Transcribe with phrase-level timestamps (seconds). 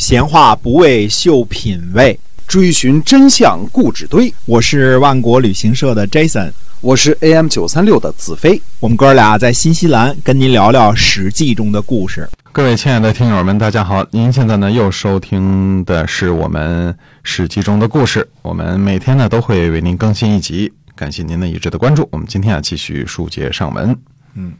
[0.00, 2.18] 闲话不为秀品味，
[2.48, 4.32] 追寻真相故纸堆。
[4.46, 8.58] 我是万国旅行社的 Jason，我是 AM 九三六的子飞。
[8.80, 12.26] 我们哥俩在新西兰跟您聊聊《史记》中的故事。
[12.50, 14.02] 各位亲爱的听友们，大家好！
[14.10, 16.90] 您现在呢又收听的是我们
[17.22, 18.26] 《史记》中的故事。
[18.40, 22.08] 我们每天呢都会为您更新一集，感谢您的一直的关注。
[22.10, 23.94] 我们今天啊继续书接上文。
[24.34, 24.54] 嗯，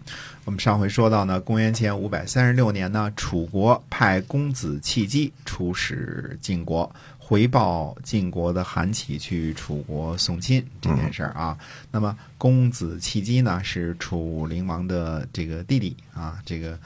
[0.45, 11.57] 我们上回说到呢，公元前五百三十六年呢，楚国派公子弃姬出使晋国，回报晋国的韩起去楚国送亲这件事儿啊。
[11.93, 16.77] 那么公子弃姬呢是楚灵王的这个弟弟啊，这个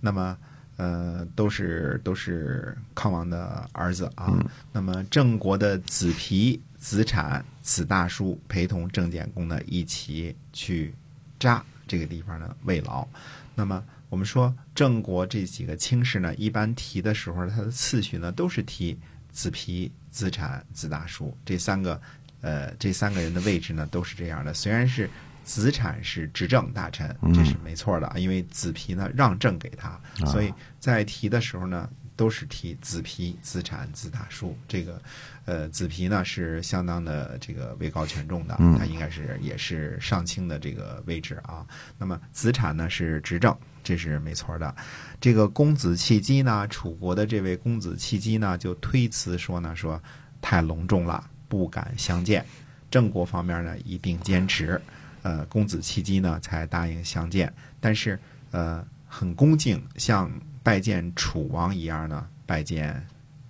[0.00, 0.36] 那么
[0.76, 4.38] 呃都是都是康王的儿子啊。
[4.72, 10.92] 那么郑国的子皮、子产、子大叔陪同郑简公呢一起去
[11.40, 11.64] 扎。
[11.86, 13.06] 这个地方呢慰劳，
[13.54, 18.98] 那么我们说郑国这几个卿士呢，一般提的时候，它的次序呢都是提
[19.30, 22.00] 子皮、子产、子大叔这三个，
[22.40, 24.52] 呃，这三个人的位置呢都是这样的。
[24.54, 25.08] 虽然是
[25.44, 31.88] 子产是执政大臣，这是没错的，因为子皮呢让政给他，所以在提的时候呢。
[32.16, 34.56] 都是提子皮、子产、子大叔。
[34.66, 35.00] 这个，
[35.44, 41.66] 呃，子皮呢是相当的这个位高权重的，他应该是也是上卿的这个位置啊。
[41.98, 44.74] 那么子产呢是执政，这是没错的。
[45.20, 50.02] 这个公子弃姬呢，楚国的这位公子弃姬呢就推辞说呢，说
[50.40, 52.44] 太隆重了，不敢相见。
[52.90, 54.80] 郑国方面呢一定坚持，
[55.20, 57.52] 呃，公子弃姬呢才答应相见。
[57.78, 58.18] 但是
[58.52, 60.30] 呃，很恭敬，像。
[60.66, 63.00] 拜见楚王一样呢，拜见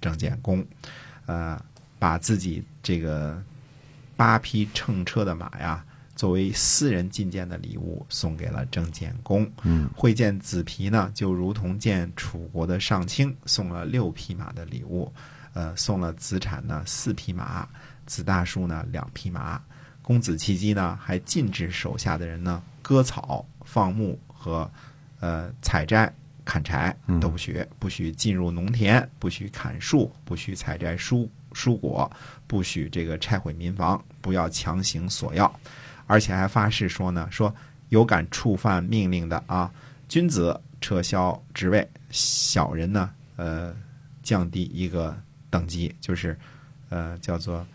[0.02, 0.62] 郑简公，
[1.24, 1.58] 呃，
[1.98, 3.42] 把自己这个
[4.18, 5.82] 八匹乘车的马呀，
[6.14, 9.50] 作为私人觐见的礼物送给了郑简公。
[9.62, 15.10] 嗯，会见子皮呢，就如同见楚国的上卿，送了六匹马的礼物。
[15.54, 17.66] 呃，送了子产呢四匹马，
[18.04, 19.58] 子大叔呢两匹马。
[20.02, 24.70] 公子弃机呢，还禁止手下的人呢割草、放牧和
[25.18, 26.14] 呃采摘。
[26.46, 32.08] 砍柴都不许，不许进入农田，不许砍树，不许采摘蔬蔬果，
[32.46, 35.52] 不许这个拆毁民房，不要强行索要，
[36.06, 37.52] 而且还发誓说呢，说
[37.88, 39.68] 有敢触犯命令的啊，
[40.08, 43.74] 君子撤销职位，小人呢，呃，
[44.22, 45.20] 降低一个
[45.50, 46.38] 等级，就是
[46.90, 47.66] 呃，叫做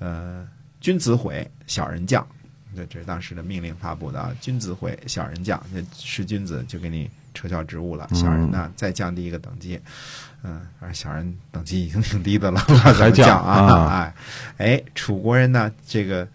[0.00, 0.46] 呃，
[0.80, 2.26] 君子毁，小人降，
[2.74, 7.08] 这这是当时的命令发布的啊，君子毁，小人降，那是君子就给你。
[7.36, 9.78] 撤销职务了，小人呢再降低一个等级，
[10.42, 14.12] 嗯，而小人等级已经挺低的了，还 降啊？
[14.58, 16.26] 哎，哎，楚国人呢，这个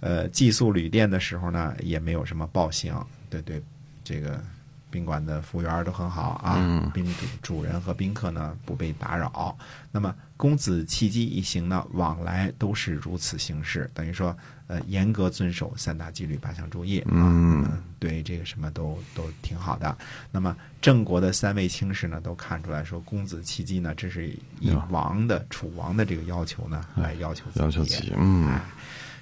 [0.00, 2.92] 呃寄宿旅店的时候呢，也没有什么暴行，
[3.30, 3.62] 对对，
[4.02, 4.38] 这个。
[4.92, 9.56] 宾馆的服务员都很好啊，宾主主人和宾客呢不被打扰。
[9.92, 14.34] 那么公子弃机一行呢往来都是如此行事，等于说
[14.68, 19.94] 呃严格遵守三大纪律八项注意啊，对这个什么都都挺好的。
[20.32, 24.28] 那么郑国的三位卿士呢都看出来说公子弃机呢这是
[24.60, 28.58] 以王的楚王的这个要求呢来要求要求自己，嗯，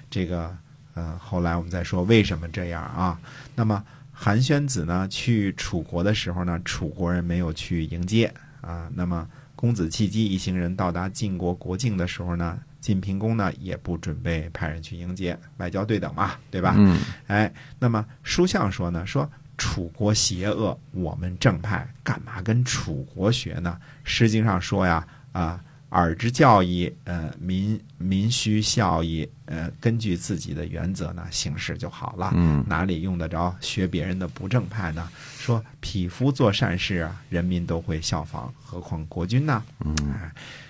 [0.09, 0.55] 这个
[0.93, 3.19] 呃后来我们再说为什么这样啊？
[3.55, 3.83] 那么。
[4.21, 8.29] 韩宣子呢去楚国的时候呢，楚国人没有去迎接
[8.59, 8.91] 啊。
[8.93, 9.25] 那么
[9.59, 16.75] 公子契机一行人到达晋国国境的时候呢，晋平公呢也不准备派人去迎接，外交对等嘛，对吧？
[16.77, 16.97] 嗯。
[17.27, 23.77] 哎，那么书相说呢，说楚国邪恶，我们正派，干嘛跟楚国学呢？
[24.05, 25.61] 诗经上说呀，啊。
[25.91, 32.31] 耳之教义，呃，民民需效益，呃，根据自己的原则呢行事就好了。
[32.35, 35.09] 嗯，哪里用得着学别人的不正派呢？
[35.37, 39.63] 说匹夫做善事啊，人民都会效仿，何况国君呢？
[39.83, 39.95] 嗯，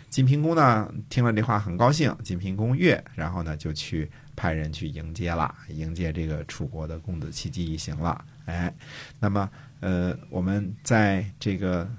[0.09, 8.23] 晋平公呢听了这话很高兴，晋平公悦，然后呢就去派人去迎接了，迎接这个楚国的公子弃姬一行了。
[8.45, 8.73] 哎，
[9.19, 9.49] 那么
[9.81, 11.89] 呃，我们在这个。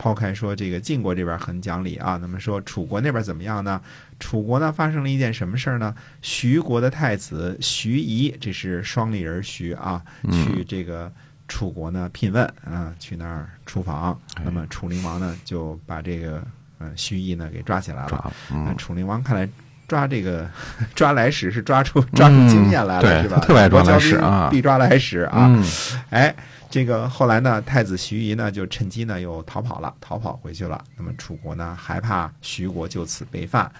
[0.00, 3.78] 抛开说这个晋国这边很讲理啊，那么说楚国那边怎么样呢？
[4.18, 5.94] 楚国呢发生了一件什么事儿呢？
[6.22, 10.02] 徐国的太子徐仪，这是双立人徐啊，
[10.32, 11.12] 去这个
[11.48, 14.18] 楚国呢聘问啊，去那儿出访。
[14.42, 16.42] 那么楚灵王呢就把这个
[16.78, 18.32] 呃徐仪呢给抓起来了。
[18.78, 19.46] 楚灵王看来
[19.86, 20.48] 抓这个
[20.96, 23.38] 抓来使是抓出抓出经验来了，是吧？
[23.40, 25.62] 特别抓来使啊，必抓来使啊，
[26.08, 26.34] 哎。
[26.70, 30.82] 这个后来呢，太子徐仪呢就趁机呢又逃跑了，逃跑回去了。
[30.96, 33.70] 那么楚国呢害怕徐国就此被犯，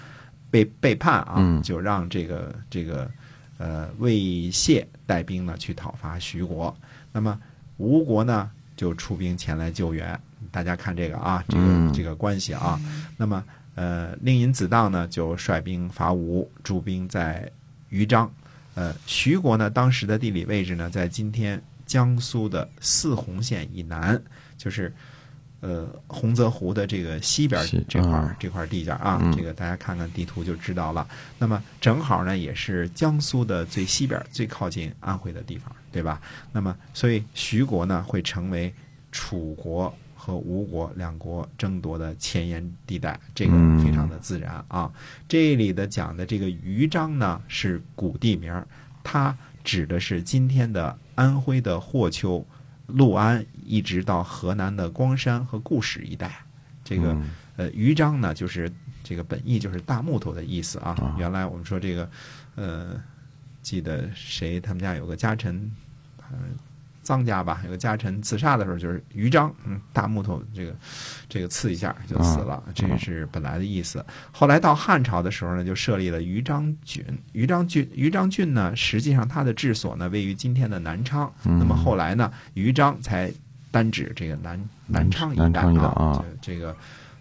[0.50, 3.08] 被背叛啊，就让这个这个
[3.58, 6.76] 呃魏谢带兵呢去讨伐徐国。
[7.12, 7.40] 那么
[7.76, 10.20] 吴国呢就出兵前来救援。
[10.50, 12.80] 大家看这个啊，这个、嗯这个关系啊。
[13.16, 13.44] 那么
[13.76, 17.48] 呃，令尹子当呢就率兵伐吴，驻兵在
[17.90, 18.28] 豫章。
[18.74, 24.22] 呃，徐国呢当时的地理位置呢在今天江苏的泗洪县以南，
[24.56, 24.94] 就是。
[25.62, 31.06] 呃，洪泽湖的这个西边这块这块地界啊，嗯这个大家看看地图就知道了。
[31.38, 36.18] 那么正好呢，也是江苏的最西边、最靠近安徽的地方，对吧？
[36.50, 38.72] 那么，所以徐国呢会成为
[39.12, 44.90] 楚国和吴国两国争夺的前沿地带，这个嗯非常的自然啊。
[45.28, 48.66] 这里的讲的这个豫章呢是古地名儿，
[49.04, 52.46] 它指的是今天的安徽的霍邱、
[52.86, 56.44] 六安，一直到河南的光山和固始一带。
[56.82, 58.72] 这个、嗯呃，豫章呢，就是
[59.04, 60.90] 这个本意就是大木头的意思啊。
[60.92, 62.10] 啊原来我们说这个，
[62.56, 63.00] 呃，
[63.62, 65.70] 记得谁他们家有个家臣，
[66.18, 66.38] 呃，
[67.10, 70.74] 臧家吧，有个家臣自杀的时候就是于章，嗯，大木头这个
[71.28, 74.04] 这个刺一下就死了，这是本来的意思。
[74.30, 77.04] 后来到汉朝的时候呢，就设立了豫章郡。
[77.32, 81.32] 豫章郡，豫章郡呢，实际上它的治所呢位于今天的南昌。
[81.44, 83.32] 嗯那么后来呢，豫章才
[83.70, 86.74] 单指这个南南昌一带啊这个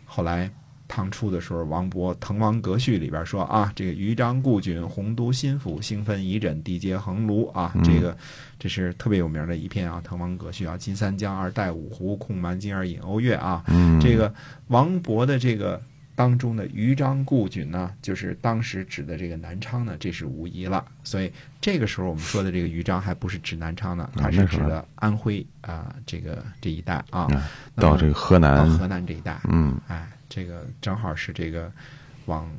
[0.06, 0.50] 后来
[0.90, 7.84] 唐初的时候，王勃《滕王阁序》里边说啊，这个豫章故郡，洪都新府，兴奋仪枕，地接衡庐啊，嗯。
[7.84, 8.18] 这个
[8.58, 14.34] 这是特别有名的一篇啊，《滕王阁序》啊，金三江而带五湖，控蛮荆而引瓯越啊，嗯，这个
[14.68, 15.80] 王勃的这个
[16.16, 20.84] 当中的豫章故郡呢，就是当时指的这个南昌呢，这是无疑了。
[21.04, 21.32] 所以
[21.62, 27.28] 这个时候我们说的这个豫章还不是指南昌呢，它是指的安徽啊、这个这一带啊，
[27.76, 29.80] 到这个河到南，河南这一带，嗯。
[29.88, 31.70] 哎，这个正好是这个
[32.28, 32.50] 往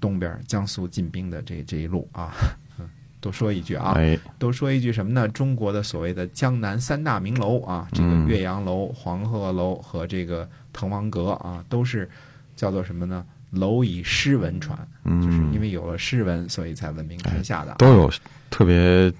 [0.00, 2.32] 东边江苏进兵的这这一路啊。
[2.78, 2.88] 嗯，
[3.20, 5.26] 多说一句啊，哎，多说一句什么呢？
[5.28, 12.08] 中国的所谓的江南三大名楼啊，这个嗯岳阳楼、黄鹤楼和这个滕王阁啊，都是
[12.54, 13.24] 叫做什么呢？
[13.50, 17.76] 楼以诗文传，就是因嗯，为有了诗文，所以才闻名天下的啊。
[17.78, 18.12] 都有
[18.50, 19.12] 特别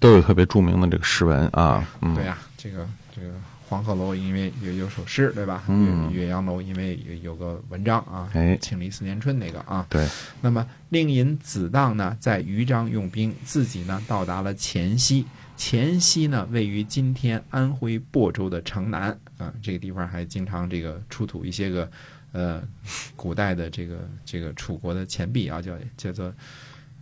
[0.00, 3.28] 都有特别著名的这个诗文啊，嗯，对呀、这个这个
[3.74, 5.64] 黄鹤楼因为有有首诗，对吧？
[5.66, 9.84] 嗯岳岳阳楼因为有有个文章啊，哎庆历四年春那个啊。
[9.90, 10.08] 对，
[10.40, 15.26] 那么令尹子当呢，在豫章用兵，自己呢到达了黔西。
[15.56, 21.90] 黔西呢，位于今天安徽亳州的城南啊，这个地方还经常这个出土一些个
[22.30, 22.62] 呃
[23.16, 26.32] 古代的这个这个楚国的钱币啊，叫叫做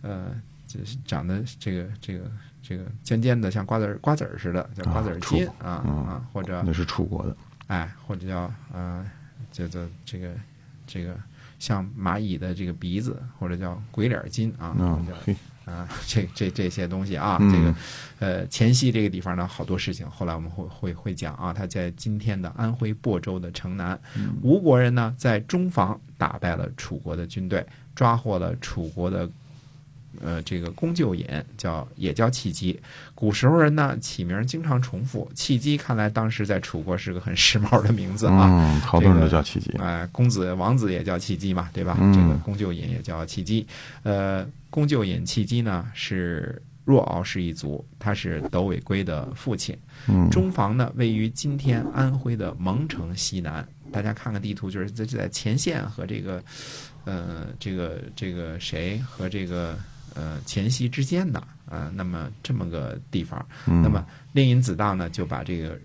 [0.00, 0.28] 呃，
[0.66, 2.24] 就是长得这个这个
[2.62, 7.36] 这个尖尖的，像瓜子儿瓜子儿似的，叫瓜子儿金啊嗯啊，或者那是楚国的，
[7.66, 9.04] 哎，或者叫呃，
[9.50, 10.30] 叫做这个
[10.86, 11.16] 这个
[11.58, 14.76] 像蚂蚁的这个鼻子，或者叫鬼脸金啊，
[15.64, 17.50] 啊，这这这些东西啊，嗯。
[17.50, 17.74] 这个
[18.20, 24.34] 呃，黔西这个地方呢，好多事情，后来我们会会会讲啊，他在今天的安徽亳州的城南，嗯。
[24.40, 27.66] 吴国人呢在中房打败了楚国的军队，
[27.96, 29.28] 抓获了楚国的。
[30.20, 31.26] 呃，这个公救尹
[31.56, 32.78] 叫也叫契机，
[33.14, 38.48] 古时候人呢起名经常重复，契机看来当时在楚国是个很时髦的名字啊。
[38.50, 41.96] 嗯，好多人都叫契机，哎，公子、王子也叫契机嘛，对吧？
[42.00, 43.66] 嗯这个公救尹也叫契机。
[44.02, 49.76] 呃，公救尹契机呢是若敖氏一族，他是窦尾圭的父亲。
[50.08, 53.66] 嗯，中房呢位于今天安徽的蒙城西南。
[53.92, 56.42] 大家看看地图，就是在在前线和这个，
[57.04, 59.78] 呃，这个这个谁和这个
[60.14, 63.44] 呃黔西之间的啊、呃，那么这么个地方。
[63.66, 65.78] 嗯那么令尹子当呢就把这个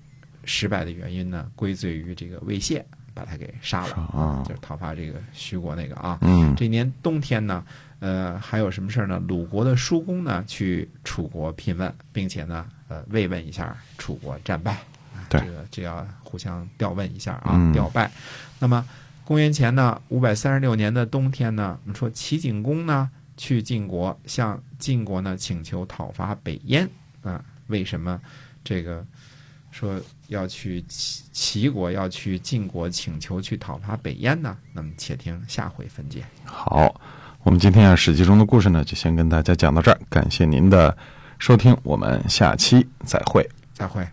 [0.46, 6.19] 失败的原因呢归罪于这个魏谢，把他给杀了啊就是讨伐这个徐国那个啊。
[6.22, 7.63] 嗯这年冬天呢，
[8.00, 9.22] 呃，还有什么事儿呢？
[9.27, 14.74] 鲁国的叔公呢去楚国聘问，并且呢，呃，慰问一下楚国战败。
[14.74, 18.10] 啊对这个这要互相调问一下啊，嗯调拜。
[18.60, 18.86] 那么
[19.25, 26.89] 公元前呢五百三十六年的冬天呢，我们说齐景公呢去晋国，向晋国呢请求讨伐北燕
[27.22, 27.41] 啊。
[27.67, 28.20] 为什么
[28.63, 29.06] 这个
[29.72, 34.58] 说要去齐齐国要去晋国请求去讨伐北燕呢？
[34.74, 36.24] 那么且听下回分解。
[36.44, 37.00] 好，
[37.44, 40.98] 我们今天啊《史记》中的故事呢，就先跟大家讲到这儿，感谢您的
[41.39, 43.48] 收听，我们下期再会。
[43.74, 44.08] 再会。